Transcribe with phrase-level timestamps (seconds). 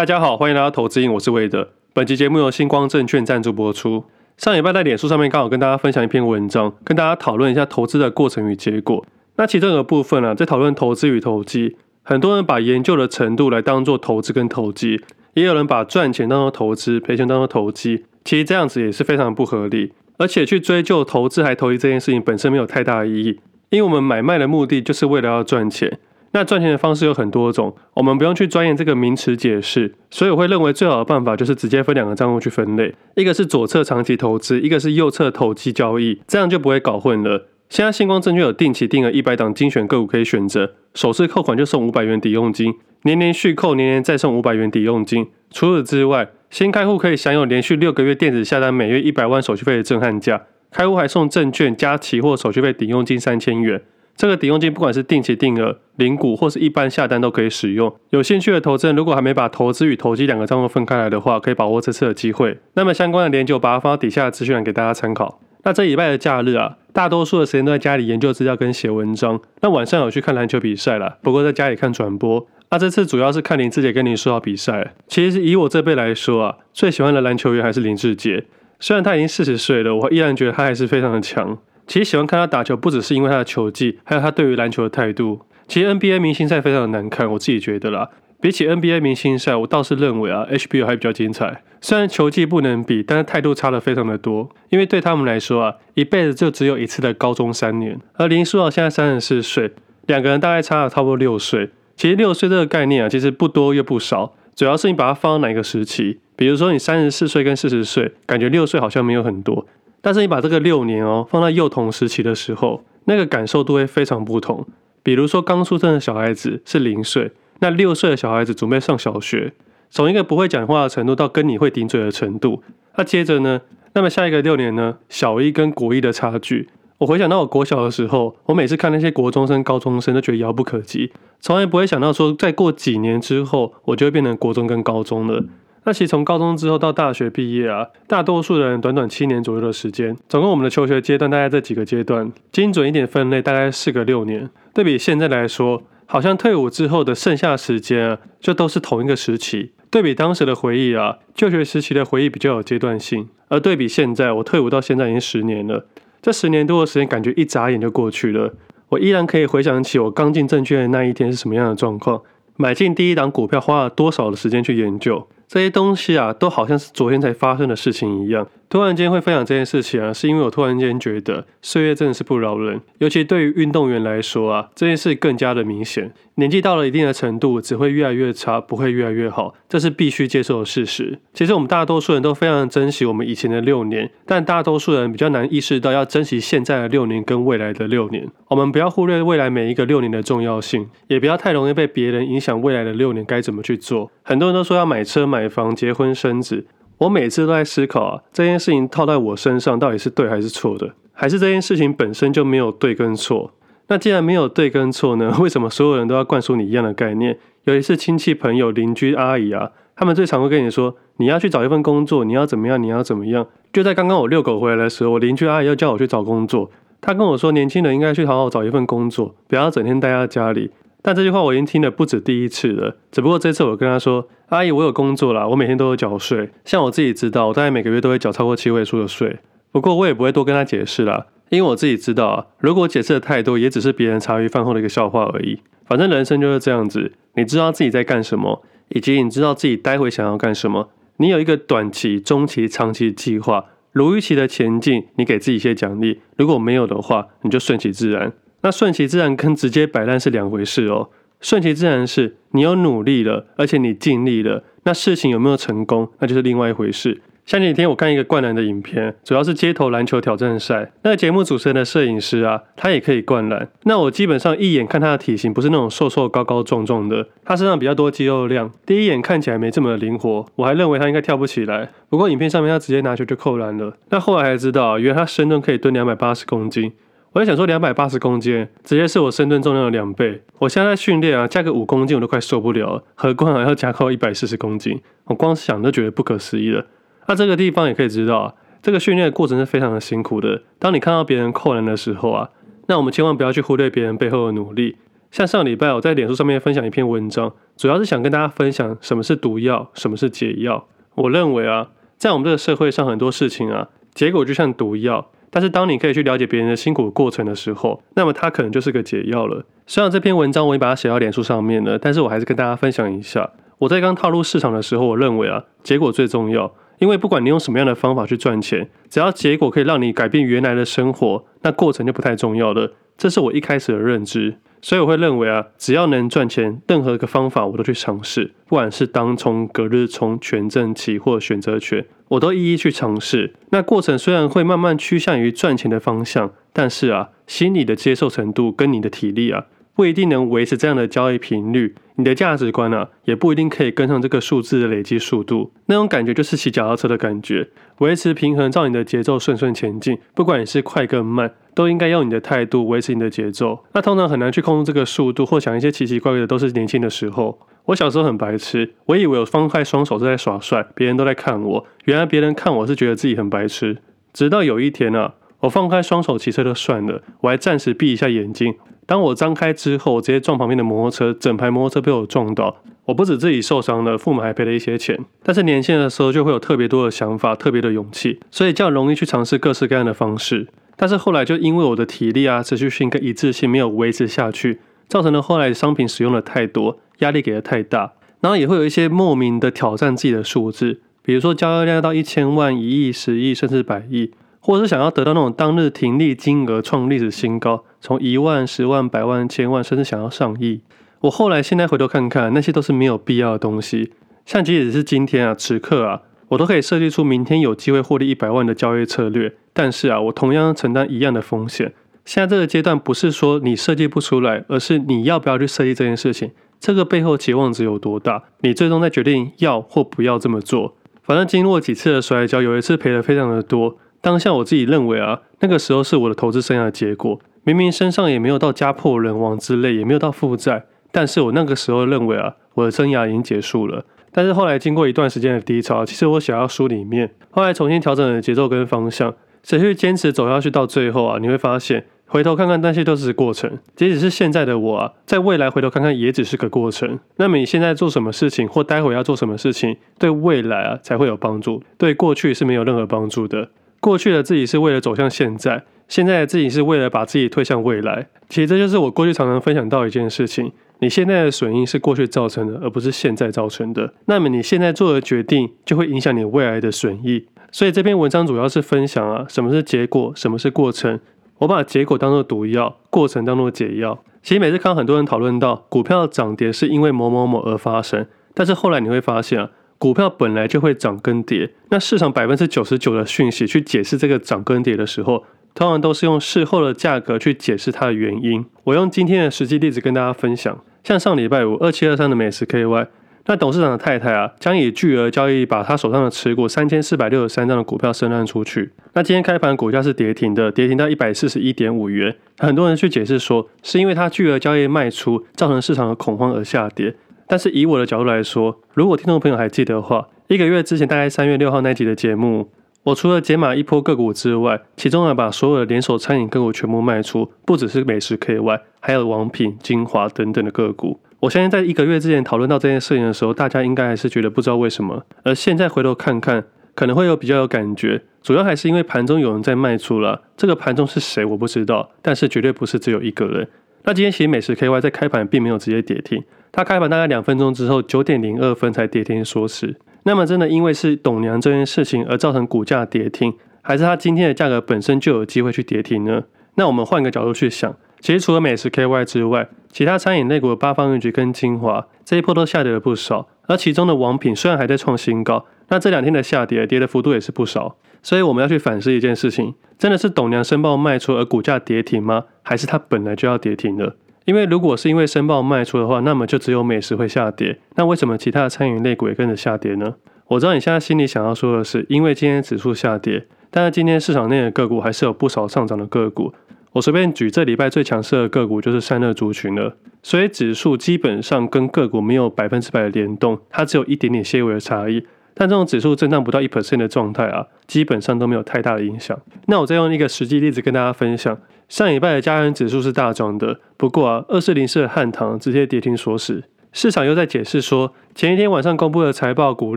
[0.00, 1.72] 大家好，欢迎来到投资瘾，我是魏德。
[1.92, 4.02] 本期节目由星光证券赞助播出。
[4.38, 9.04] 上礼拜在脸书上面刚好跟大家分享一篇文章，跟大家讨论一下投资的过程与结果。
[9.36, 15.02] 那其中有个部分啊，在讨论投资与投机，很多人把研究的程度来当做投资跟投机，
[15.34, 18.06] 也有人把赚钱当做投资，赔钱当做投机。
[18.24, 23.38] 其实这样子也是非常不合理，而且去追究投资还投机这件事情本身没有太大的意义，
[23.68, 25.98] 因为我们买卖的目的就是为了要赚钱。
[26.32, 37.48] 那赚钱的方式有很多种，我们不用去钻研这个名词解释，所以我会认为最好的办法就是直接分两个账户去分类，一个是左侧长期投资，一个是右侧投机交易，这样就不会搞混了。
[37.68, 45.28] 现在星光证券有定期定额一百档精选个股可以选择，首次扣款就送五百元抵用金，年年续扣，年年再送五百元抵用金。
[45.50, 53.82] 除此之外，新开户可以享有连续六个月电子下单每月一百万手续费的震撼价，开户还送证券加期货手续费抵用金三千元。
[54.20, 57.90] 这个抵用金不管是定期定额、零股或是一般下单都可以使用。
[58.10, 62.58] 有兴趣的投资人，如果还没把投资与投机两个账户分开来的话，可以把握这次的机会。
[62.74, 65.40] 那么相关的链接我把它放到底下的资讯栏给大家参考。
[65.62, 69.40] 那这礼拜的假日啊，大多数的时间都在家里研究资料跟写文章。
[69.62, 72.46] 那晚上有去看篮球比赛啦，不过在家里看转播。
[72.70, 74.92] 那这次主要是看林志杰跟林书豪比赛。
[75.08, 78.44] 其实以我这辈来说啊，最喜欢的篮球员还是林志杰。
[78.78, 81.56] 虽然他已经四十岁了，我依然觉得他还是非常的强。
[81.90, 85.40] 其实喜欢看他打球，不只是因为他的球技，还有他对于篮球的态度。
[85.66, 88.08] 其实 NBA 明星赛非常的难看，我自己觉得啦。
[88.40, 91.64] 比起 NBA 明星赛，我倒是认为啊，HBO 还比较精彩。
[91.80, 94.48] 虽然球技不能比，但是态度差的非常的多。
[94.68, 97.98] 因为对他们来说啊，一辈子就只有一次的高中三年。
[98.14, 99.72] 而林书豪现在三十四岁，
[100.06, 101.70] 两个人大概差了差不多六岁。
[101.96, 106.20] 其实六岁这个概念啊，其实不多又不少，主要是你把它放到哪个时期。
[106.36, 109.66] 比如说你三十四岁跟四十岁，感觉六岁好像没有很多。
[110.00, 114.66] 但是你把这个六年哦放在幼童时期的时候，那个感受都会非常不同。
[115.02, 119.52] 比如说刚出生的小孩子是零岁，那六岁的小孩子准备上小学，
[119.90, 122.62] 从一个不会讲话的程度到跟你会顶嘴的程度。
[122.96, 123.60] 那接着呢，
[123.94, 135.44] 那么下一个六年呢，小一跟国一的差距，我回想到我国小的时候，我每次看那些国中生、高中生都觉得遥不可及，从来不会想到说再过几年之后，我就会变成国中跟高中了。
[135.84, 140.16] 那其实从高中之后到大学毕业啊，大多数人短短七年左右的时间。
[140.28, 144.50] 总共我们的求学阶段大概这几个阶段，精准一点分类大概四个六年。
[144.74, 149.72] 对比现在来说，好像退伍之后的剩下时间啊，就都是同一个时期。
[149.90, 153.28] 对比当时的回忆啊，就学时期的回忆比较有阶段性。
[153.48, 155.86] 而对比现在，我退伍到现在已经十年了，
[156.20, 158.54] 这十年多的时间感觉一眨眼就过去了。
[158.90, 162.20] 我依然可以回想起我刚进证券的那一天是什么样的状况，
[162.56, 165.26] 买进第一档股票花了多少的时间去研究。
[165.52, 168.46] 这些东西啊，都好像是昨天才发生的事情一样。
[168.70, 176.12] 突然间会分享这件事情啊，是因为我突然间觉得岁月真的是不饶人，尤其对于运动员来说啊，这件事更加的明显。
[176.36, 181.18] 年纪到了一定的程度，只会越来越差，不会越来越好，这是必须接受的事实。
[181.34, 188.28] 其实我们大多数人都非常珍惜我们以前的六年，但大多数人比较难意识到要珍惜现在的六年跟未来的六年。
[188.46, 194.12] 我们不要忽略未来每一个六年的重要性，也不要太容易被别人影响未来的六年该怎么去做。
[194.22, 196.64] 很多人都说要买车、买房、结婚、生子。
[197.00, 200.92] 我每次都在思考啊，这件事情套在我身上到底是对还是错的？
[201.14, 203.52] 还是这件事情本身就没有对跟错？
[203.88, 205.34] 那既然没有对跟错呢？
[205.40, 207.38] 为什么所有人都要灌输你一样的概念？
[207.64, 212.82] 尤其是亲戚、朋友、邻居、阿姨啊，他们最常会跟你说，你要去找一份工作，你要怎么样？
[212.82, 213.46] 你要怎么样？
[213.72, 220.70] 就在刚刚我遛狗回来的时候，我邻居阿姨又叫我去找工作，她跟我说，年轻人应该去好好找一份工作，不要整天待在家里。
[221.02, 226.50] 但这句话我已经听了不止第一次了，只不过这次我跟他说：“阿姨，我有工作啦，我每天都有缴税。
[226.64, 229.38] 像我自己知道，我大概每个月都会缴超过七位数的税。
[229.72, 235.60] 不过我也不会多跟他解释啦，因为我自己知道啊，如果解释的太多，也只是别人茶余饭后的一个笑话而已。
[235.86, 251.10] 反正人生就是这样子，你知道自己在干什么，以及你知道自己待会想要干什么，你有一个短期、中期、长期计划，如预期的前进，你给自己一些奖励；如果没有的话，你就顺其自然。”那顺其自然跟直接摆烂是两回事哦。
[251.40, 257.22] 顺其自然是你有努力了，而且你尽力了，那事情有没有成功，那就是另外一回事。
[257.46, 260.92] 前几天我看一个灌篮的影片，主要是街头篮球挑战赛。
[261.02, 263.66] 那个节目主持人的摄影师啊，他也可以灌篮。
[263.84, 271.88] 那我基本上一眼看他的体型，不是那种瘦瘦高高壮壮的，他身上比较多肌肉量，第一眼看起来没这么灵活，我还认为他应该跳不起来。
[272.08, 273.96] 不过影片上面他直接拿球就扣篮了。
[274.10, 276.92] 那后来才知道，原来他深蹲可以蹲两百八十公斤。
[277.32, 280.42] 我在想说，两百八十公斤，直接是我深蹲重量的两倍。
[280.58, 286.86] 我现在训练啊，加个五公斤我都快受不了了，何况还要加扣一百四十公斤，我光想都觉得不可思议了。
[287.28, 290.62] 那这个地方也可以知道啊，这个训练的过程是非常的辛苦的。
[290.80, 292.50] 当你看到别人扣篮的时候啊，
[292.88, 294.96] 那我们千万不要去忽略别人背后的努力。
[295.30, 300.88] 像上礼拜我在脸书上面分享一篇文章，主要是想跟大家分享什么是毒药，什么是解药。
[301.14, 309.64] 我认为啊，在我们这个社会上很多事情啊，结果就像毒药，但是当你可以去了解别人的辛苦过程的时候，那么它可能就是个解药了。
[309.86, 313.50] 虽然这篇文章我已经把它写到脸书上面了，但是我还是跟大家分享一下。
[313.78, 316.72] 我在刚踏入市场的时候，我认为啊，结果最重要。
[316.98, 322.92] 因为不管你用什么样的方法去赚钱，只要结果可以让你改变原来的生活，那过程就不太重要了。
[323.16, 333.54] 这是我一开始的认知，所以我会认为啊，只要能赚钱，任何一个方法我都去尝试，不管是当冲、隔日冲、权证期或选择权，我都一一去尝试。
[333.70, 339.66] 那过程虽然会慢慢趋向于赚钱的方向，但是啊，心理的接受程度跟你的体力啊。
[340.00, 345.74] 不一定能维持这样的交易频率，你的价值观啊，也不一定可以跟上这个数字的累积速度。
[345.88, 347.68] 那种感觉就是骑脚踏车的感觉，
[347.98, 350.18] 维持平衡，照你的节奏顺顺前进。
[350.34, 353.84] 不管你是快跟慢，都应该用你的态度维持你的节奏。
[353.92, 357.58] 那通常很难去控制这个速度，或想一些奇奇怪怪的，都是年轻的时候。
[357.84, 361.86] 我小时候很白痴，我以为我放开双手是在耍帅，别人都在看我。
[362.06, 363.98] 原来别人看我是觉得自己很白痴。
[364.32, 368.74] 直到有一天啊，我放开双手骑车就算了，我还暂时闭一下眼睛。
[369.10, 372.76] 当我张开之后，我直接撞旁边的摩托车，整排摩托车被我撞到。
[373.06, 375.18] 我不止自己受伤了，父母还赔了一些钱。
[375.42, 380.68] 但是年轻的时候就会有特别多的想法，特别的勇气，所以较容易去尝试各式各样的方式。
[380.94, 384.78] 但是后来就因为我的体力啊、持续性跟一致性没有维持下去，
[385.08, 394.30] 造成了后来商品使用的太多，压力给的太大，然后也会有一些莫名的挑战自己的数字，比如说交易量到一千万、一亿、十亿，甚至百亿。
[394.60, 400.82] 或者是想要得到那种当日停利金额创历史新高，从一万、十万、百万、千万，甚至想要上亿。
[401.22, 404.12] 我后来现在回头看看，那些都是没有必要的东西。
[404.46, 409.54] 像即使是今天啊，此刻啊，我都可以设计出明天有机会获利一百万的交易策略。
[409.72, 411.92] 但是啊，我同样承担一样的风险。
[412.24, 416.50] 现在这个阶段不是说你设计不出来，而是你要不要去设计这件事情。
[416.78, 420.96] 这个背后期望值有多大，你最终再决定要或不要这么做。
[421.22, 423.96] 反正经过几次的摔跤，有一次赔的非常的多。
[424.20, 427.40] 当下我自己认为啊，那个时候是我的投资生涯的结果。
[427.62, 434.04] 明明身上也没有到家破人亡之类，也没有到负债，但是我那个时候认为啊，我的生涯已经结束了。
[434.32, 443.78] 但是后来经过一段时间的低潮，其实我写到书里面，后来重新调整了节奏跟方向，持续坚持走下去到最后啊，你会发现，回头看看那些都是过程。
[443.94, 447.18] 即使是现在的我啊，在未来回头看看也只是个过程。
[447.36, 453.68] 那么你现在做什么事情，或待会要做什么事情，对未来啊才会有帮助，对过去是没有任何帮助的。
[454.00, 458.26] 过去的自己是为了走向现在，现在的自己是为了把自己推向未来。
[458.48, 464.14] 其实这就是我过去常常分享到一件事情：你现在的损益是过去造成的，而不是现在造成的。
[464.24, 467.46] 那么你现在做的决定就会影响你未来的损益。
[467.70, 471.20] 所以这篇文章主要是分享啊，什么是结果，什么是过程。
[471.58, 474.24] 我把结果当作毒药，过程当作解药。
[474.42, 479.70] 其实每次看到很多人讨论到股票涨跌是因为某某某而发生，但是后来你会发现啊。
[480.00, 485.44] 股票本来就会涨跟跌，那市场百分之九十九的讯息去解释这个涨跟跌的时候，
[485.74, 488.64] 通常都是用事后的价格去解释它的原因。
[488.84, 493.08] 我用今天的实际例子跟大家分享，像上礼拜五二七二三的美食 KY，
[493.44, 498.90] 那董事长的太太啊，将以巨额交易把他手上的持股三千四百六十三张的股票申烂出去。
[499.12, 502.34] 那今天开盘股价是跌停的，跌停到一百四十一点五元。
[502.56, 507.14] 很多人去解释说，是因为他巨额交易卖出，造成市场的恐慌而下跌。
[507.50, 512.70] 但是以我的角度来说，如果听众朋友还记得的话，一个月之前大概三月六号那集的节目，
[513.02, 521.18] 我除了解码一波个股之外，其中还把所有的连锁餐饮个股全部卖出，不只是美食 KY，还有王品、精华等等的个股。
[521.40, 526.64] 我相信在一个月之前讨论到这件事情的时候，大家应该还是觉得不知道为什么，而现在回头看看，
[526.94, 530.42] 可能会有比较有感觉，主要还是因为盘中有人在卖出了。
[530.56, 533.66] 这个盘中是谁我不知道，但是绝对不是只有一个人。
[534.04, 536.44] 那今天其实美食 KY 在开盘并没有直接跌停。
[536.72, 539.96] 它开盘大概两分钟之后，九点零二分才跌停锁死。
[540.22, 546.44] 那么，真的因为是董娘这件事情而造成股价跌停，还是它今天的价格本身就有机会去跌停呢？
[546.74, 553.48] 那我们换个角度去想，其实除了美食 KY 之外，其他餐饮类股的八方云集跟精华这一波都下跌了不少。
[553.66, 557.96] 而其中的王品虽然还在创新高，那这两天的下跌跌的幅度也是不少。
[558.22, 562.44] 所以我们要去反思一件事情：真的是董娘申报卖出而股价跌停吗？
[562.62, 564.16] 还是它本来就要跌停了？
[564.50, 567.78] 因为如果是因为申报卖出的话，那么就只有美食会下跌。
[567.94, 570.16] 那为什么其他的餐饮类股也跟着下跌呢？
[570.48, 576.52] 我知道你现在心里想要说的是，因为今天指数下跌，但是今天市场内的个股还是有不少上涨的个股。
[576.90, 579.96] 我随便举这礼拜最强势的个股就是散热族群了。
[580.20, 585.24] 所以指数基本上跟个股没有百分之百的联动，它只有一点点些微的差异。
[585.54, 589.38] 但这种指数震荡不到一 percent 的状态啊，基本上都没有太大的影响。
[589.66, 591.56] 那我再用一个实际例子跟大家分享。
[591.90, 596.62] 上礼拜的加权指数是大涨的，不过啊，二四零四的汉唐直接跌停锁死。
[596.92, 599.96] 市场又在解释说，前一天晚上公布的财报股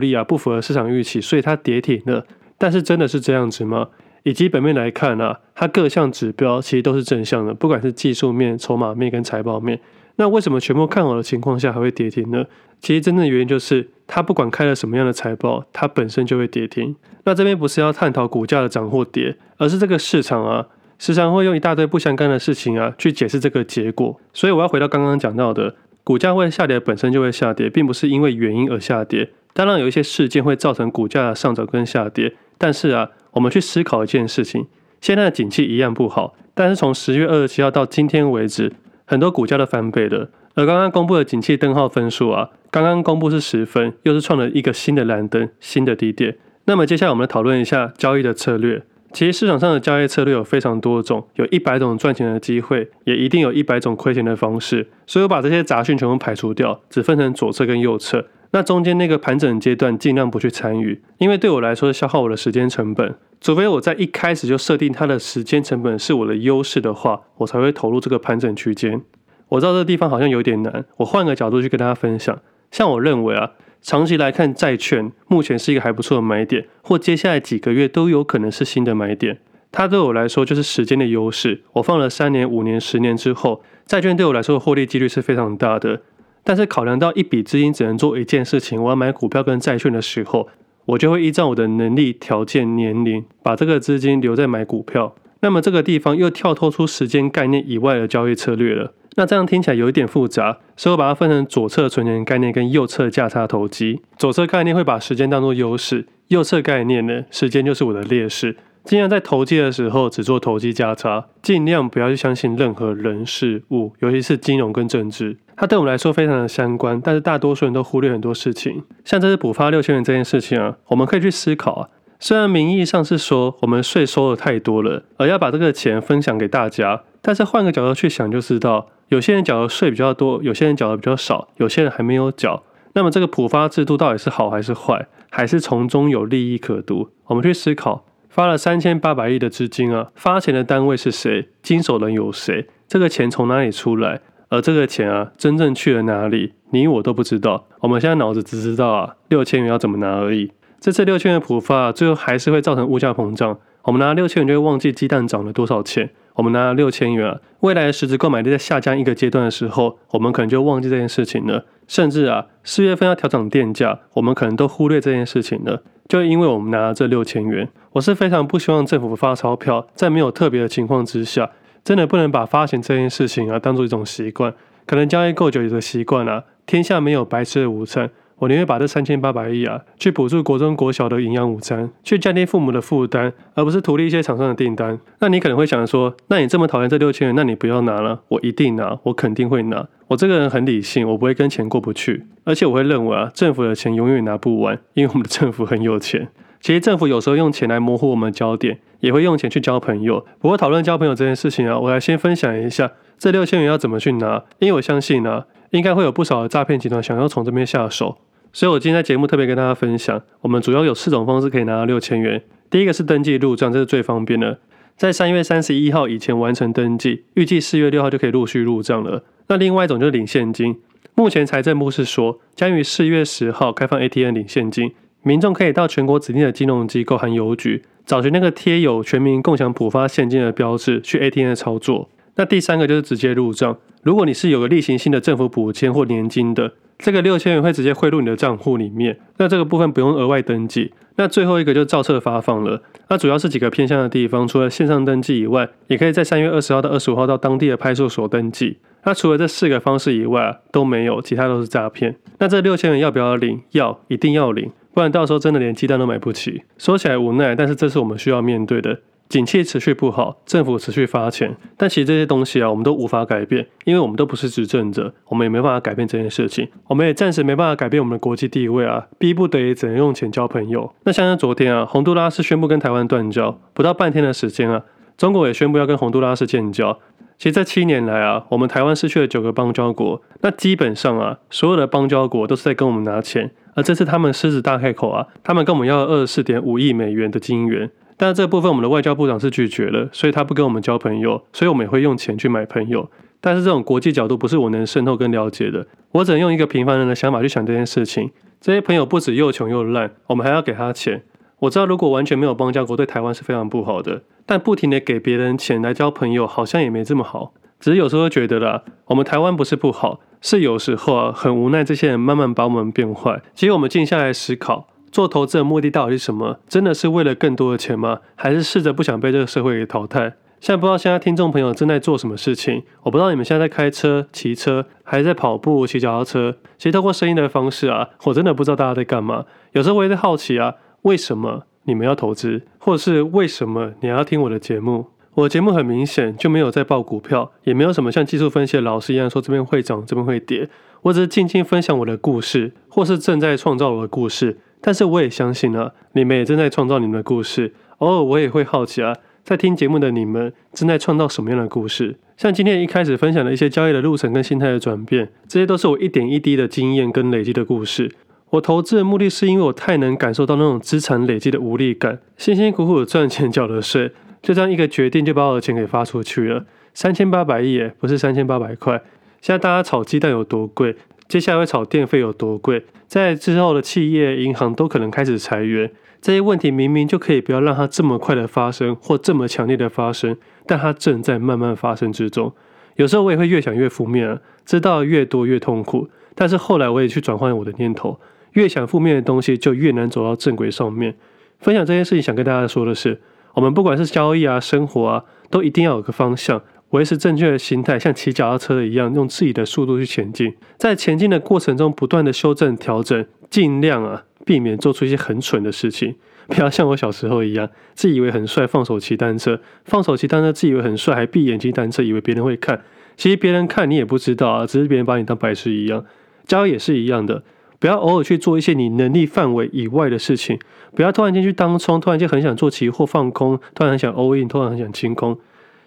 [0.00, 2.26] 利啊不符合市场预期，所以它跌停了。
[2.58, 3.90] 但是真的是这样子吗？
[4.24, 9.78] 以基本面来看啊，它各项指标其实都是正向的，不管是技术面、筹码面跟财报面。
[10.16, 12.44] 那为什么全部看好的情况下还会跌停呢？
[12.80, 16.96] 其实真正的原因就是，它不管开了什么样的财报，它本身就会跌停。
[17.22, 20.66] 那这边不是要探讨股价的涨或跌，而是这个市场啊，
[20.98, 24.20] 时常会用一大堆不相干的事情啊去解释这个结果。
[24.32, 25.74] 所以我要回到刚刚讲到的。
[26.06, 29.30] 股价会下跌，本身就会下跌，并不是因为原因而下跌。
[29.54, 32.34] 当然，有一些事件会造成股价的上涨跟下跌。
[32.58, 34.66] 但是啊，我们去思考一件事情：
[35.00, 38.70] 现在的景气一样不好，但是从十月二十七号到今天为止，
[39.06, 40.28] 很多股价都翻倍了。
[40.54, 46.36] 而刚刚公布的景气灯号分数啊，刚刚公布是十分，又是创了一个新的蓝灯，新的低点。
[46.66, 48.82] 那么接下来我们来讨论一下交易的策略。
[49.14, 54.88] 其实市场上的交易策略有非常多种，有一百种赚钱的机会，也一定有一百种亏钱的方式。
[55.06, 58.26] 所以我把这些杂讯全部排除掉，只分成左侧跟右侧。
[58.50, 63.14] 那中间那个盘整阶段尽量不去参与，因为对我来说消耗我的时间成本。
[63.40, 69.00] 除非我在一开始就设定它的时间成本是我的优势的话，我才会投入这个盘整区间。
[69.48, 72.36] 我知道这个地方好像有点难，我换个角度去跟大家分享。
[72.72, 73.52] 像我认为啊。
[73.84, 79.38] 长期来看，债券目前是一个还不错的买点，或接下来几个月都有可能是新的买点。
[79.70, 81.60] 它对我来说就是时间的优势。
[81.74, 86.00] 我放了三年、五年、十年之后，债券对我来说的获利几率是非常大的。
[86.42, 90.48] 但是考量到一笔资金只能做一件事情，我要买股票跟债券的时候，
[90.86, 95.14] 我就会依照我的能力、条件、年龄，把这个资金留在买股票。
[95.40, 98.94] 那么这个地方又跳脱出时间概念以外的交易策略了。
[99.16, 104.00] 那这样听起来有一点复杂，所以我把它分成左侧存钱概念跟右侧价差投机。
[104.18, 108.56] 左侧概念会把时间当做优势，右侧概念呢，时间就是我的劣势。
[108.84, 118.82] 尽量在投机的时候只做投机价差，尽量不要去相信任何人事物，尤其是金融跟政治，它对我们来说非常的相关，但是大多数人都忽略很多事情。
[119.02, 121.88] 像这次补发六千元这件事情啊，我们可以去思考啊。
[122.20, 128.88] 虽然名义上是说我们税收的太多了，而要把这个钱分享给大家，但是换个角度去想就知道。
[129.08, 132.62] 有些人缴的税比较多，有些人缴的比较少，有些人还没有缴。
[132.94, 137.10] 那么这个普发制度到底是好还是坏，还是从中有利益可图？
[137.26, 138.04] 我们去思考。
[138.28, 141.50] 发了三千八百亿的资金啊，发钱的单位是谁？
[141.62, 142.66] 经手人有谁？
[142.88, 144.20] 这个钱从哪里出来？
[144.48, 146.54] 而这个钱啊，真正去了哪里？
[146.70, 147.66] 你我都不知道。
[147.78, 150.50] 我们现在脑子只知道啊，六千元要怎么拿而已。
[150.80, 153.56] 这次六千元普发，最后还是会造成物价膨胀。
[153.84, 156.10] 我们拿六千元就会忘记鸡蛋涨了多少钱。
[156.34, 161.64] 我们拿了六千元啊，未来的实质购买力在下降一个阶段的时候，我们可能就忘记这件事情了。
[161.86, 165.82] 甚至啊，四月份要调整电价，我们可能都忽略这件事情了。
[166.08, 171.50] 就因为我们拿了这六千元，我是非常不希望政府发钞票，在没有特别的情况之下，
[171.84, 174.52] 真的不能把发行这件事情啊当做一种习惯。
[174.86, 178.10] 可能交易够久有个习惯啊，天下没有白吃的午餐。
[178.44, 184.98] 我宁愿把这三千八百亿啊，去补助国中国小的营养午餐，去降低父母的负担，而不是图利一些厂商的订单。
[185.20, 188.20] 那你可能会想说，那你这么讨厌这六千元，那你不要拿了。
[188.28, 189.88] 我一定拿，我肯定会拿。
[190.08, 196.28] 我这个人很理性，我不会跟钱过不去，而且我会认为啊，政府的钱永远拿不完，因为我们的政府很有钱。
[196.60, 200.26] 其实政府有时候用钱来模糊我们的焦点，也会用钱去交朋友。
[200.38, 208.18] 不过讨论交朋友这件事情啊，我来先分享一下这六千元要怎么去拿，因为我相信呢、应该会有不少的诈骗集团想要从这边下手，
[208.54, 212.40] 所以我今天在节目特别跟大家分享，我们主要有四种方式可以拿到六千元。
[212.70, 214.60] 第一个是登记入账，这是最方便的，
[214.96, 219.24] 在三月三十一号以前完成登记，预计四月六号就可以陆续入账了。
[219.48, 220.78] 那另外一种就是领现金，
[221.16, 224.92] 目前财政部是说将于四月十号开放 ATM 领现金，
[225.22, 232.08] 民众可以到全国指定的金融机构和邮局，找寻那个贴有全民共享普发现金的标志去 ATM 操作。
[232.36, 233.76] 那第三个就是直接入账。
[234.02, 240.92] 如果你是有个例行性的政府补签或年金的，这个六千元会直接汇入你的账户里面，那这个部分不用额外登记。
[241.16, 248.78] 那最后一个就照册发放了，那主要是几个偏向的地方，除了线上登记以外，也可以在三月二十号到二十五号到当地的派出所登记。
[249.04, 252.16] 那除了这四个方式以外，都没有，其他都是诈骗。
[252.38, 253.60] 那这六千元要不要领？
[253.70, 256.62] 要，一定要领，不然到时候真的连鸡蛋都买不起。
[256.78, 259.00] 说起来无奈，但是这是我们需要面对的。
[259.28, 270.94] 景气持续不好，政府持续发钱，但其实这些东西啊，我们都无法改变，因为我们都不是执政者，我们也没办法改变这件事情，我们也暂时没办法改变我们的国际地位啊，逼不得已只能用钱交朋友。
[271.04, 274.82] 那像在昨天啊，洪都拉斯宣布跟台湾断交，不到半天的时间啊，
[275.16, 276.98] 中国也宣布要跟洪都拉斯建交。
[277.36, 287.90] 其实这七年来啊，我们台湾失去了九个邦交国，那基本上啊，所有的邦交国都是在跟我们拿钱，而这次他们狮子大开口啊，他们跟我们要二十四点五亿美元的金援。
[288.16, 293.10] 但这部分我们的外交部长是拒绝了，所以他不跟我们交朋友，所以我们也会用钱去买朋友。
[293.40, 298.30] 但是这种国际角度不是我能渗透跟了解的，我只能用一个平凡人的想法去想这件事情。
[298.60, 301.22] 这些朋友不止又穷又烂，我们还要给他钱。
[301.58, 307.52] 我知道如果完全没有邦交国，对台湾是非常不好的，但不停的给别人钱来交朋友，好像也没这么好。
[307.78, 313.42] 只是有时候觉得啦，我们台湾不是不好，是有时候啊很无奈，这些人慢慢把我们变坏。
[313.54, 316.58] 其实我们静下来思考，做投资的目的到底是什么？
[316.66, 318.18] 真的是为了更多的钱吗？
[318.34, 320.22] 还是试着不想被这个社会给淘汰？
[320.58, 326.56] 现在不知道现在听众朋友正在做什么事情，我不知道你们现在在开车、骑车，还是在跑步、骑脚踏车。
[326.76, 329.44] 其实透过声音的方式啊，我真的不知道大家在干嘛。
[329.70, 335.06] 有时候我也在好奇啊，为什么你们要投资，或者是为什么你要听我的节目？
[335.34, 340.68] 我的节目很明显就没有在报股票，也没有什么像技术分析的老师一样说这边会涨，这边会跌。
[341.02, 344.58] 我只是静静分享我的故事，或是正在创造我的故事。
[344.86, 347.72] 但是我也相信啊，你们也正在创造你们的故事。
[348.00, 349.16] 偶尔我也会好奇啊。
[349.42, 352.18] 在听节目的你们正在创造什么样的故事？
[352.36, 358.12] 像今天一开始分享的一些交易的路程跟心态的转变，这些都是我一点一滴的经验跟累积的故事。
[358.50, 364.12] 我投资的目的是因为我太能感受到那种资产累积的无力感，辛辛苦苦赚钱缴的税，
[364.42, 369.02] 就这样一个决定就把我的钱给发出去了，三千八百亿，不是三千八百块。
[369.40, 370.94] 现在大家炒鸡蛋有多贵？
[371.28, 372.84] 接下来会炒电费有多贵？
[373.06, 375.90] 在之后的企业、银行都可能开始裁员。
[376.20, 382.52] 这些问题明明就可以不要让它这么快的发生，或这么强烈的发生，但它正在慢慢发生之中。
[382.96, 386.08] 有时候我也会越想越负面啊，知道越多越痛苦。
[386.34, 388.18] 但是后来我也去转换我的念头，
[388.52, 391.14] 越想负面的东西就越难走到正轨上面。
[391.58, 393.20] 分享这件事情，想跟大家说的是，
[393.54, 404.24] 我们不管是交易啊、生活啊，都一定要有个方向，维持正确的心态，像骑脚踏车一样，用自己的速度去前进，在前进的过程中不断的修正调整，尽量啊。
[404.46, 406.16] 避免做出一些很蠢的事情，
[406.48, 412.82] 不要像我小时候一样，自以为很帅，放手骑单车，放手骑单车，自以为很帅，还闭眼睛单车，以为别人会看，
[413.16, 416.04] 其实别人看你也不知道啊，只是别人把你当白痴一样。
[416.46, 417.42] 交易也是一样的，
[417.78, 420.58] 不要偶尔去做一些你能力范围以外的事情，
[420.94, 425.38] 不要突然间去当冲，突然间很想做期货放空，突然很想 all in，突然很想清空，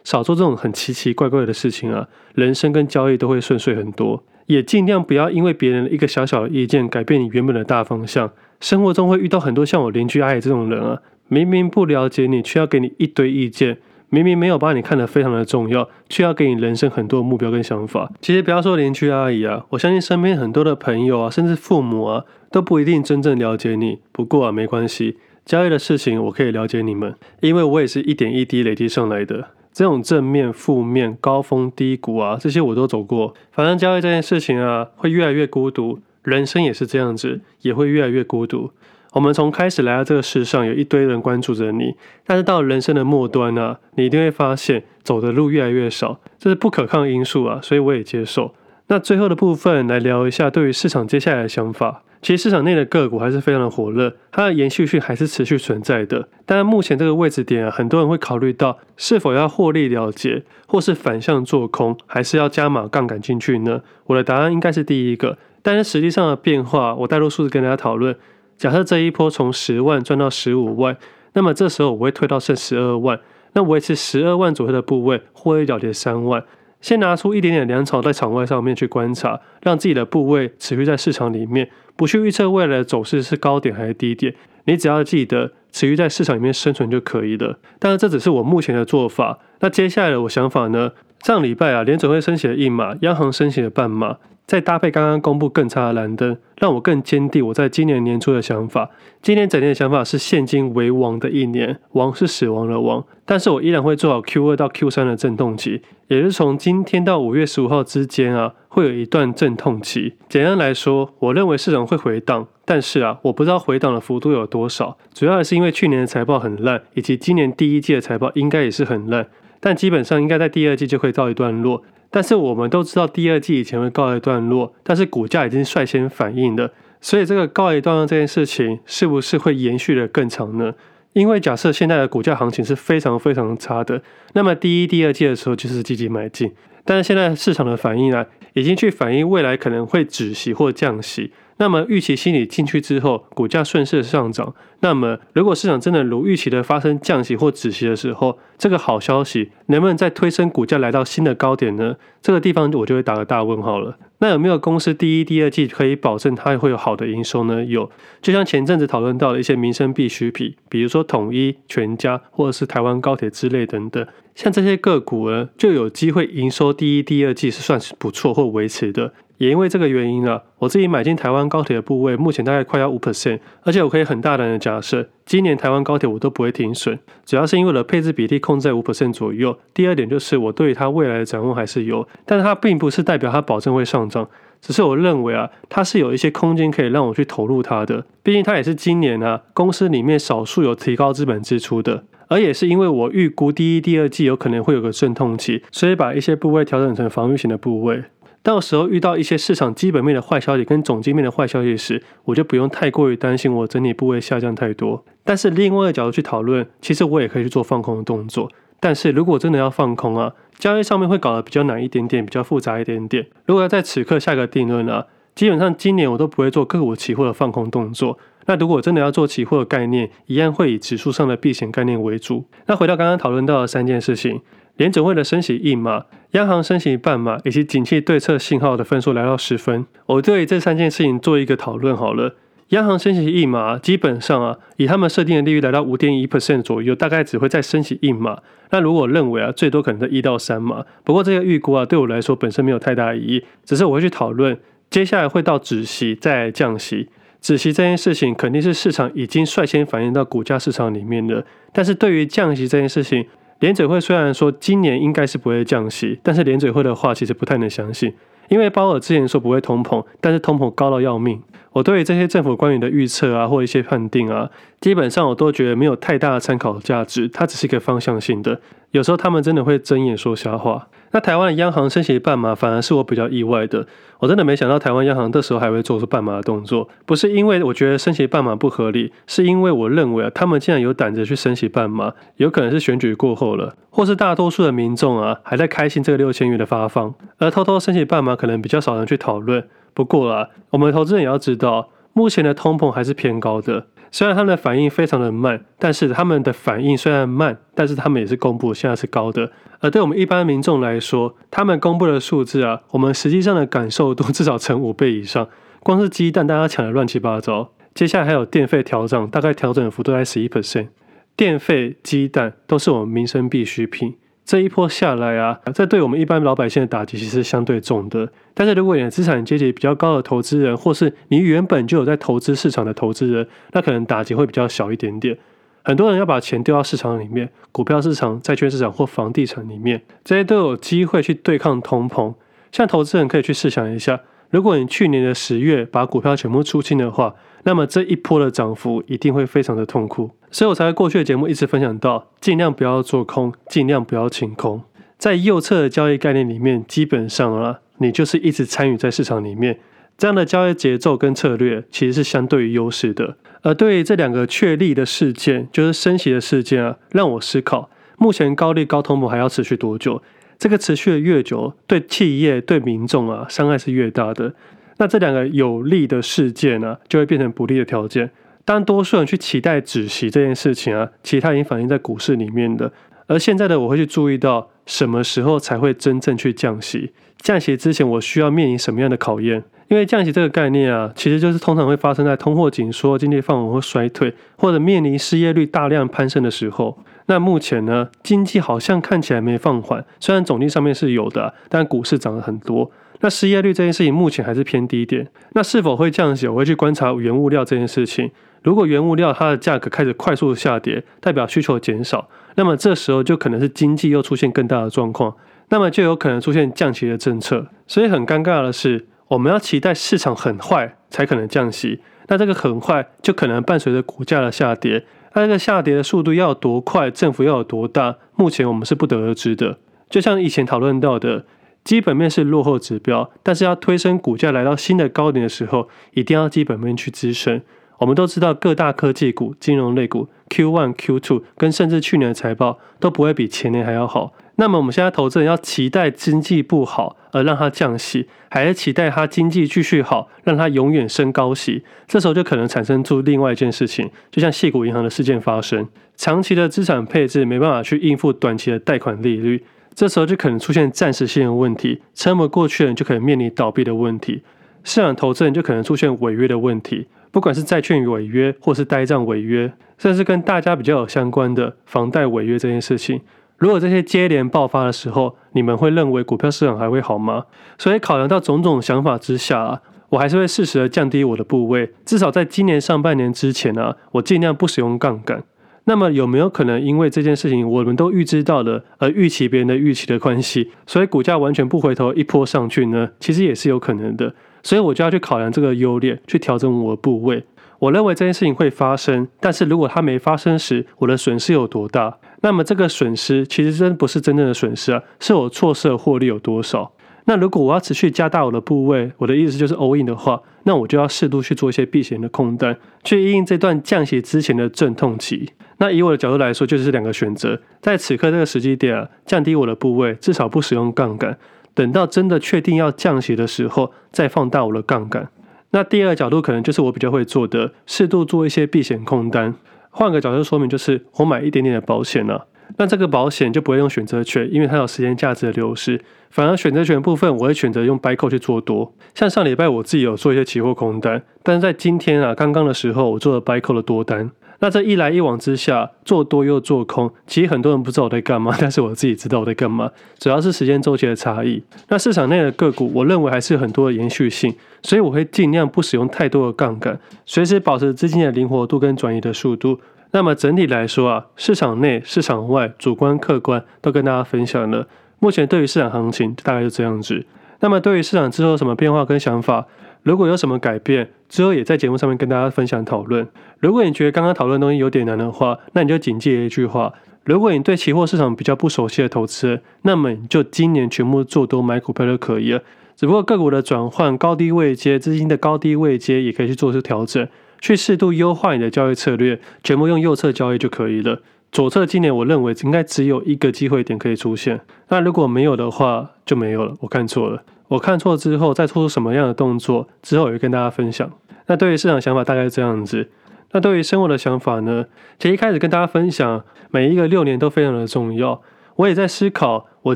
[0.07, 4.23] 少做这种很奇奇怪怪的事情啊，人生跟交易都会顺遂很多。
[4.45, 8.31] 也尽量不要因为别人的一个小小的意见改变你原本的大方向。
[8.61, 13.75] 生活中会遇到很多像我邻居阿姨这种人啊，明明不了解你，却要给你一堆意见；
[14.07, 18.09] 明明没有把你看得非常的重要，却要给你人生很多的目标跟想法。
[18.21, 23.99] 其实不要说邻居阿姨啊，我相信身边很多的朋友啊，甚至父母啊，都不一定真正了解你。
[24.13, 29.49] 不过啊，没关系，交易的事情我可以了解你们，因为我也是一点一滴累积上来的。
[29.77, 33.35] 这种正面、负面、高峰、低谷啊，这些我都走过。
[33.51, 35.99] 反正交易这件事情啊，会越来越孤独。
[36.23, 38.71] 人生也是这样子，也会越来越孤独。
[39.11, 41.93] 我们从开始来到这个世上，有一堆人关注着你，
[42.25, 48.55] 但是到人生的末端呢、啊，你一定会发现走的路越来越少，这是不可抗因素啊，所以我也接受。
[48.87, 52.01] 那最后的部分来聊一下对于市场接下来的想法。
[52.21, 56.27] 其实市场内的个股还是非常的火热，它的延续性还是持续存在的。
[56.45, 63.81] 但目前这个位置点啊，很多人会考虑到是否要获利了结，或是反向做空，还是要加码杠杆进去呢？
[64.07, 65.37] 我的答案应该是第一个。
[65.61, 68.15] 但是实际上的变化，我带入数字跟大家讨论。
[68.57, 70.97] 假设这一波从十万赚到十五万，
[71.33, 73.19] 那么这时候我会推到剩十二万，
[73.53, 76.43] 那维持十二万左右的部位，获利了结三万。
[76.81, 84.33] 先拿出一点点粮草在场外上面去观察，让自己的部位持续在市场里面，不去预测未来的走势是高点还是低点。
[84.65, 87.57] 你只要记得持续在市场里面生存就可以了。
[87.79, 89.39] 当然，这只是我目前的做法。
[89.59, 90.91] 那接下来的我想法呢？
[91.23, 94.17] 上礼拜啊，联准会升息了一码，央行升息了半码。
[94.45, 98.89] 再搭配刚刚公布更差的蓝灯，让我更坚定我在今年年初的想法。
[99.21, 103.03] 今年整年的想法是现金为王的一年，王是死亡的王。
[103.25, 110.13] 但是我依然会做好 Q 二到 Q 三的阵痛期，也就是从今天到五月十五号之间啊，会有一段阵痛期。
[110.29, 114.97] 简单来说，我认为市场会回档，但是啊，我不知道回档的幅度有多少。
[115.13, 119.27] 主要还是因为去年的财报很烂，以及今年第一季的财报应该也是很烂，
[119.59, 121.83] 但基本上应该在第二季就会告一段落。
[122.09, 130.73] 但是我们都知道第二季以前会告一段落，但是股价已经率先反应了，所以这个告一段落这件事情是不是会延续的更长呢？
[131.11, 134.01] 因为假设现在的股价行情是非常非常差的，
[134.33, 136.53] 那么第一、第二季的时候就是积极买进，
[136.85, 144.53] 但是现在市场的反应啊，已经去反映未来可能会止息或降息，那么预期心理进去之后，股价顺势上涨。
[144.81, 151.95] 那么如果市场真的如预期的发生降息或止息的时候，这个好消息能不能再推升股价来到新的高点呢？
[152.21, 153.97] 这个地方我就会打个大问号了。
[154.19, 157.63] 那有没有公司第一、第二季可以保证它会有好的营收呢？
[157.65, 157.89] 有，
[158.21, 169.13] 就像前阵子讨论到的一些民生必需品，比如说统一、全家或者是台湾高铁之类等等，像这些个股呢，就有机会营收第一、第二季是算是不错或维持的。
[169.37, 179.57] 也因为这个原因啊，我自己买进台湾高铁的部位，目前大概快要五 percent，而且我可以很大胆的假设，今年台湾高铁我都不会停损，主要是因为我的配置比例控制在五 percent 左右。
[179.73, 184.27] 第二点就是我对于它未来的展望还是有，但是它并不是代表它保证会上涨，
[184.59, 198.03] 只是我认为啊，它是有一些空间可以让我去投入它的，毕竟它也是今年啊公司里面少数有提高资本支出的，而也是因为我预估第一、第二季有可能会有个阵痛期，所以把一些部位调整成防御型的部位。
[198.47, 205.03] 到时候遇到一些市场基本面的坏消息跟总经面的坏消息时，我就不用太过于担心我整体部位下降太多。
[205.25, 208.49] 但是另外一个角度去讨论，其实我也可以去做放空的动作。
[208.79, 213.27] 但是如果真的要放空啊，交易上面会搞得比较难一点点，比较复杂一点点。
[213.47, 218.17] 如果要在此刻下个定论啊，基本上今年我都不会做个股期货的放空动作。
[218.45, 222.45] 那如果真的要做期货的概念，一样会以指数上的避险概念为主。
[222.67, 224.39] 那回到刚刚讨论到的三件事情。
[224.77, 229.85] 联准会的升息一码，央行升息半码，以及景气对策信号的分数来到十分。
[230.05, 232.35] 我对这三件事情做一个讨论好了。
[232.69, 238.39] 央行升息一码，基本上啊，以他们设定的利率来到五点一 percent 左右，大概只会再升息一码。
[238.71, 240.83] 那如果认为啊，最多可能在一到三码。
[241.05, 244.59] 不过这个预估啊，对我来说本身没有太大意义，只是我会去讨论
[244.89, 247.07] 接下来会到止息再降息。
[247.39, 253.25] 止息这件事情肯定是市场已经率先反映到股价市场里面的，但是对于降息这件事情。
[253.59, 258.13] 联准会虽然说今年应该是不会降息，但是联准会的话其实不太能相信，
[258.49, 261.41] 因为鲍尔之前说不会通膨，但是通膨高到要命。
[261.73, 268.59] 我对于这些政府官员的预测啊，或一些判定啊，基本上我都觉得没有太大的参考价值，它只是一个方向性的。
[268.91, 270.87] 有时候他们真的会睁眼说瞎话。
[271.11, 273.87] 那台湾的央行升息半码，反而是我比较意外的。
[274.19, 289.67] 我真的没想到台湾央行这时候还会做出半码的动作，不是因为我觉得升息半码不合理，是因为我认为啊，他们竟然有胆子去升息半码，有可能是选举过后了，或是大多数的民众啊还在开心这个六千元的发放，而偷偷升息半码可能比较少人去讨论。
[289.93, 293.85] 不过啊，我们投资人也要知道，目前的通膨还是偏高的。
[294.11, 299.51] 虽然他们的反应非常的慢，但是他们的反应虽然慢，但是他们也是公布现在是高的。
[299.79, 305.47] 而对我们一般民众来说，他们公布的数字啊，我们实际上的感受度至少乘五倍以上。
[305.81, 307.73] 光是鸡蛋，大家抢得乱七八糟。
[307.93, 310.87] 接下来还有电费调整，大概调整的幅度在十一 percent。
[311.35, 314.15] 电费、鸡蛋都是我们民生必需品。
[314.47, 318.31] 这一波下来啊，这对我们一般老百姓的打击其实相对重的。
[318.53, 325.37] 但是如果你的资产阶级比较高的投资人，或是你原本就有在投资市场的投资人，那可能打击会比较小一点点。
[325.83, 332.33] 很多人要把钱丢到市场里面，股票市场、债券市场或房地产里面，这些都有机会去对抗通膨。
[332.71, 340.31] 像投资人可以去试想一下，如果你去年的十月把股票全部出清的话，那么这一波的涨幅一定会非常的痛苦。
[340.49, 344.81] 所以我才在过去的节目一直分享到，尽量不要做空，尽量不要清空。
[345.17, 349.79] 在右侧的交易概念里面，基本上啊，你就是一直参与在市场里面，
[350.17, 353.35] 这样的交易节奏跟策略其实是相对于优势的。
[353.63, 360.21] 而对于这两个确立的事件，就是升息的事件啊，让我思考，目前高利高通膨还要持续多久？
[360.59, 364.53] 这个持续的越久，对企业对民众啊伤害是越大的。
[364.97, 368.29] 那这两个有利的事件呢、就会变成不利的条件。
[368.65, 372.91] 当多数人去期待止息这件事情啊，其实它已经反映在股市里面的。
[373.27, 377.11] 而现在的我会去注意到什么时候才会真正去降息。
[377.37, 379.63] 降息之前，我需要面临什么样的考验？
[379.89, 386.97] 因为降息这个概念啊，其实就是通常会发生在通货紧缩、经济放缓或衰退，或者面临失业率大量攀升的时候。
[387.27, 392.91] 那目前呢，经济好像看起来没放缓，虽然总计上面是有的，但股市涨了很多。
[393.21, 395.27] 那失业率这件事情目前还是偏低一点。
[395.53, 396.47] 那是否会降息？
[396.47, 398.31] 我会去观察原物料这件事情。
[398.63, 405.35] 如果原物料它的价格开始快速下跌，代表需求减少，那么这时候就可能是经济又出现更大的状况，
[405.69, 407.67] 那么就有可能出现降息的政策。
[407.87, 415.05] 所以很尴尬的是，我们要期待市场很坏才可能降息，那这个很坏就可能伴随着股价的下跌。
[415.33, 419.77] 那这个下跌的速度要多快，政府要有多大，目前我们是不得而知的。
[420.09, 421.45] 就像以前讨论到的。
[421.87, 427.61] 基本面是落后指标，但是要推升股价来到新的高点的时候，一定要基本面去支撑。
[427.99, 434.33] 我们都知道，各大科技股、金融类股 Q1、Q2 跟甚至去年的财报都不会比前年还要好。
[434.57, 441.85] 那么我们现在投资人要期待经济不好，而让它降息，还是期待它经济继续好，让它永远升高息？
[442.05, 449.63] 这时候就可能产生出另外一件事情，就像矽谷银行的事件发生，长期的资产配置没办法去应付短期的贷款利率，
[449.97, 454.43] 这时候就可能出现暂时性的问题，撑不过去的人就可能面临倒闭的问题，
[454.83, 457.07] 市场投资人就可能出现违约的问题。
[457.31, 463.19] 不管是债券违约，或是呆账违约，甚至跟大家比较有相关的房贷违约这件事情，
[463.57, 467.45] 如果这些接连爆发的时候，你们会认为股票市场还会好吗？
[467.79, 475.43] 所以考量到种种想法之下啊，我还是会适时的降低我的部位，至少在今年上半年之前啊，我尽量不使用杠杆。
[475.89, 483.09] 那么有没有可能因为这件事情我们都预知到了，而预期别人的预期的关系，所以股价完全不回头一波上去呢？
[483.21, 484.35] 其实也是有可能的。
[484.61, 487.41] 所以我就要去考量这个优劣，去调整我的部位。
[487.79, 492.17] 我认为这件事情会发生，但是如果它没发生时，我的损失有多大？
[492.41, 496.91] 那么这个损失其实真不是真正的损失啊，是我错失的获利有多少？
[497.25, 505.51] 那如果我要持续加大我的部位，我的意思就是 all in 的话，那我就要适度去做一些避险的空单，去因应这段降息之前的阵痛期。
[505.79, 511.37] 那以我的角度来说，就是两个选择，在此刻这个时机点啊，降低我的部位，至少不使用杠杆。
[511.73, 515.29] 等到真的确定要降息的时候，再放大我的杠杆。
[515.71, 519.53] 那第二个角度可能就是我比较会做的，适度做一些避险空单。
[519.91, 522.45] 换个角度说明，就是我买一点点的保险了啊。
[522.77, 526.01] 那这个保险就不会用选择权，因为它有时间价值的流失。
[526.29, 528.93] 反而选择权部分，我会选择用 buy call 去做多。
[529.13, 534.31] 像上礼拜我自己有做一些期货空单，但是在今天啊，刚刚的时候我做了 buy call 的多单。
[534.59, 541.61] 那这一来一往之下，做多又做空，其实很多人不知道我在干嘛， 但是我自己知道我在干嘛，主要是时间周期的差异。
[541.89, 549.79] 那市场内的个股，我认为还是很多的延续性，所以我会尽量不使用太多的杠杆，随时保持资金的灵活度跟转移的速度。
[550.11, 554.87] 那么整体来说啊，市场内、市场外，主观、客观都跟大家分享了。
[555.19, 557.25] 目前对于市场行情大概就这样子。
[557.59, 559.67] 那么对于市场之后什么变化跟想法？
[560.03, 563.27] 如果有什么改变，之后也在节目上面跟大家分享讨论。
[563.59, 566.93] 如果你觉得刚刚讨论东西有点难的话，那你就谨记一句话：
[567.25, 572.61] 如果你对期货市场比较不熟悉的投资，那么你就今年全部做多买股票就可以了。
[572.95, 577.27] 只不过个股的转换、高低位阶、资金的高低位阶也可以去做出调整，
[577.59, 581.21] 去适度优化你的交易策略，全部用右侧交易就可以了。
[581.51, 586.75] 左侧今年我认为应该只有一个机会点可以出现，那如果没有的话就没有了。
[586.79, 587.43] 我看错了。
[587.69, 591.11] 我看错之后，再做出什么样的动作，之后也会跟大家分享。
[591.47, 593.09] 那对于市场想法大概是这样子。
[593.51, 594.85] 那对于生活的想法呢？
[595.17, 598.41] 其实一开始跟大家分享，每一个六年都非常的重要。
[598.75, 599.95] 我也在思考，我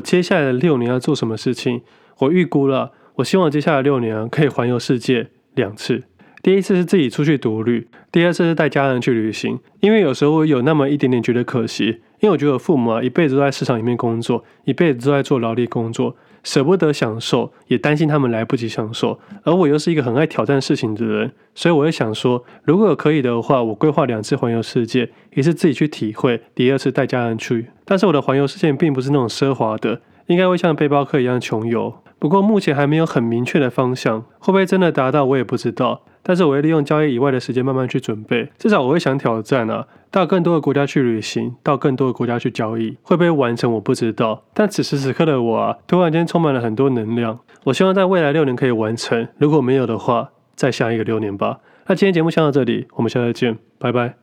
[0.00, 1.82] 接下来的六年要做什么事情。
[2.20, 6.04] 我预估了，我希望接下来六年可以环游世界两次。
[6.42, 9.60] 第一次是自己出去独旅，第二次是带家人去旅行。
[9.80, 16.14] 因为有时候有那么一点点觉得可惜，因为我觉得我父母啊，一辈子都在市场里面工作，一辈子都在做劳力工作。
[16.44, 27.66] 舍不得享受，也担心他们来不及享受，而我又是一个很爱挑战事情的人，所以我会想说，如果可以的话，我规划两次环游世界，一次自己去体会，第二次带家人去。
[27.84, 31.94] 但是我的环游世界并不是那种奢华的，应该会像背包客一样穷游。
[32.18, 36.02] 不过目前还没有很明确的方向，会不会真的达到，我也不知道。
[36.22, 44.44] 但是我会利用交易以外的时间慢慢去准备，至少我会想挑战啊，到更多的国家去旅行，到更多的国家去交易，会不会完成我不知道。
[44.54, 49.26] 但此时此刻的我啊，突然间充满了很多能量，我希望在未来六年可以完成。
[49.38, 51.58] 如果没有的话，再下一个六年吧。
[51.86, 54.21] 那今天节目先到这里，我们下次见，拜拜。